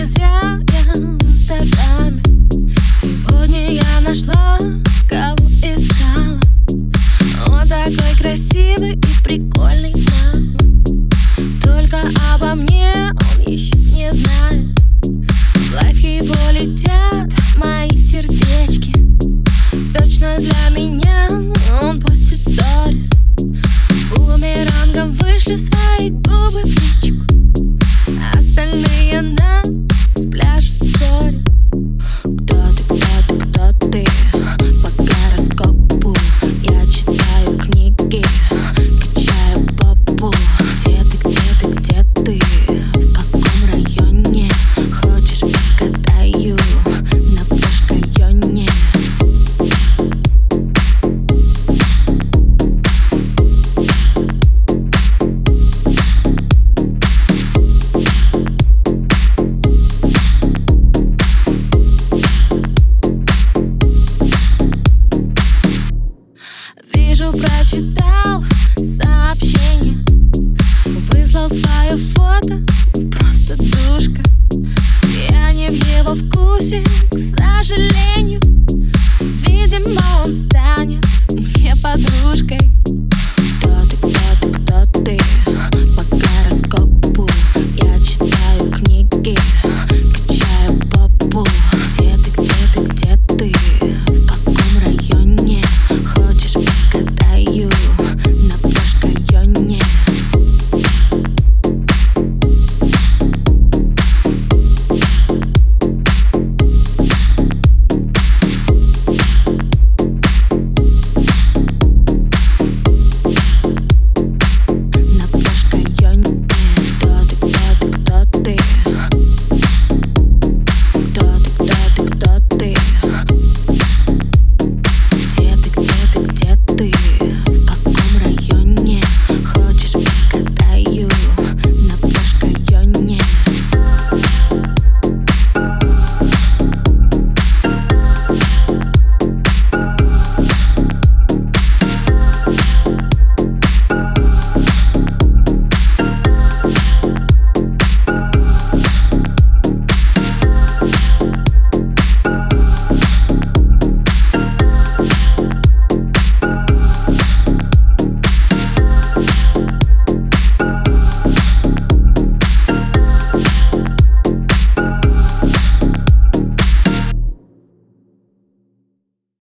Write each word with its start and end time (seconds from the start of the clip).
is 0.00 0.18
yeah 0.18 0.39